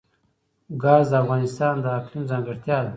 [0.81, 2.89] ګاز د افغانستان د اقلیم ځانګړتیا ده.